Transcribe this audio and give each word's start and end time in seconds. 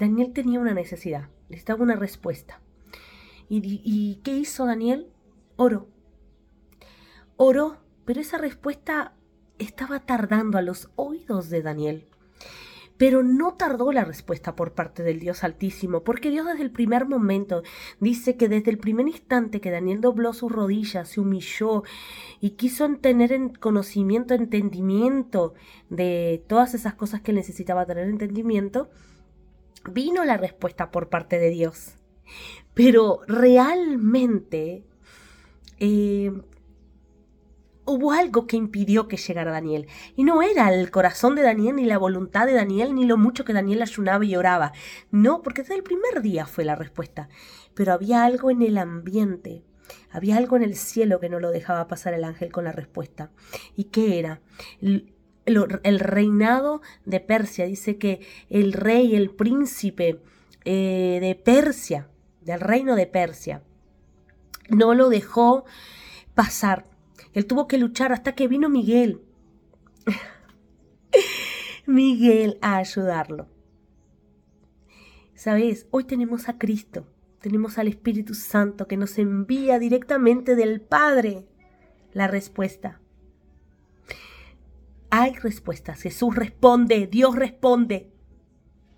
Daniel 0.00 0.32
tenía 0.32 0.58
una 0.58 0.72
necesidad, 0.72 1.28
necesitaba 1.50 1.82
una 1.82 1.94
respuesta. 1.94 2.62
¿Y, 3.50 4.20
qué 4.24 4.34
hizo 4.34 4.64
Daniel? 4.64 5.08
Oró. 5.56 5.88
Oró, 7.36 7.76
pero 8.06 8.20
esa 8.20 8.38
respuesta 8.38 9.12
estaba 9.58 10.00
tardando 10.06 10.56
a 10.56 10.62
los 10.62 10.90
oídos 10.96 11.50
de 11.50 11.60
Daniel. 11.60 12.06
Pero 12.96 13.22
no 13.22 13.54
tardó 13.54 13.92
la 13.92 14.04
respuesta 14.04 14.56
por 14.56 14.72
parte 14.72 15.02
del 15.02 15.20
Dios 15.20 15.44
Altísimo, 15.44 16.02
porque 16.02 16.30
Dios 16.30 16.46
desde 16.46 16.62
el 16.62 16.70
primer 16.70 17.06
momento 17.06 17.62
dice 17.98 18.36
que 18.36 18.48
desde 18.48 18.70
el 18.70 18.78
primer 18.78 19.06
instante 19.06 19.60
que 19.60 19.70
Daniel 19.70 20.00
dobló 20.00 20.32
sus 20.32 20.50
rodillas, 20.50 21.08
se 21.08 21.20
humilló 21.20 21.82
y 22.40 22.50
quiso 22.50 22.88
tener 22.96 23.32
en 23.32 23.50
conocimiento, 23.50 24.32
entendimiento 24.32 25.54
de 25.90 26.42
todas 26.46 26.72
esas 26.72 26.94
cosas 26.94 27.20
que 27.20 27.32
necesitaba 27.34 27.84
tener 27.84 28.08
entendimiento, 28.08 28.90
vino 29.84 30.24
la 30.24 30.36
respuesta 30.36 30.90
por 30.90 31.08
parte 31.08 31.38
de 31.38 31.50
Dios. 31.50 31.96
Pero 32.74 33.20
realmente 33.26 34.84
eh, 35.78 36.32
hubo 37.84 38.12
algo 38.12 38.46
que 38.46 38.56
impidió 38.56 39.08
que 39.08 39.16
llegara 39.16 39.50
Daniel. 39.50 39.86
Y 40.16 40.24
no 40.24 40.42
era 40.42 40.72
el 40.72 40.90
corazón 40.90 41.34
de 41.34 41.42
Daniel, 41.42 41.76
ni 41.76 41.84
la 41.84 41.98
voluntad 41.98 42.46
de 42.46 42.54
Daniel, 42.54 42.94
ni 42.94 43.04
lo 43.04 43.16
mucho 43.16 43.44
que 43.44 43.52
Daniel 43.52 43.82
ayunaba 43.82 44.24
y 44.24 44.36
oraba. 44.36 44.72
No, 45.10 45.42
porque 45.42 45.62
desde 45.62 45.74
el 45.74 45.82
primer 45.82 46.22
día 46.22 46.46
fue 46.46 46.64
la 46.64 46.76
respuesta. 46.76 47.28
Pero 47.74 47.92
había 47.92 48.24
algo 48.24 48.50
en 48.50 48.62
el 48.62 48.78
ambiente, 48.78 49.64
había 50.10 50.36
algo 50.36 50.56
en 50.56 50.62
el 50.62 50.76
cielo 50.76 51.20
que 51.20 51.28
no 51.28 51.40
lo 51.40 51.50
dejaba 51.50 51.88
pasar 51.88 52.14
el 52.14 52.24
ángel 52.24 52.52
con 52.52 52.64
la 52.64 52.72
respuesta. 52.72 53.30
¿Y 53.76 53.84
qué 53.84 54.18
era? 54.18 54.40
El, 55.50 56.00
reinado 56.00 56.82
de 57.04 57.20
Persia. 57.20 57.66
Dice 57.66 57.98
que 57.98 58.20
el 58.48 58.72
rey, 58.72 59.14
el 59.14 59.30
príncipe 59.30 60.20
eh, 60.64 61.18
de 61.20 61.34
Persia, 61.34 62.08
del 62.40 62.60
reino 62.60 62.96
de 62.96 63.06
Persia, 63.06 63.62
no 64.68 64.94
lo 64.94 65.08
dejó 65.08 65.64
pasar 66.34 66.90
él 67.32 67.46
tuvo 67.46 67.68
que 67.68 67.78
luchar 67.78 68.12
hasta 68.12 68.34
que 68.34 68.48
vino 68.48 68.68
Miguel. 68.68 69.22
Miguel 71.86 72.58
a 72.60 72.76
ayudarlo. 72.76 73.48
¿Sabes? 75.34 75.86
Hoy 75.90 76.04
tenemos 76.04 76.48
a 76.48 76.58
Cristo, 76.58 77.06
tenemos 77.40 77.78
al 77.78 77.88
Espíritu 77.88 78.34
Santo 78.34 78.86
que 78.86 78.96
nos 78.96 79.16
envía 79.18 79.78
directamente 79.78 80.54
del 80.54 80.80
Padre 80.80 81.46
la 82.12 82.26
respuesta. 82.26 82.99
Hay 85.20 85.34
respuestas. 85.34 86.00
Jesús 86.00 86.34
responde, 86.34 87.06
Dios 87.06 87.36
responde. 87.36 88.10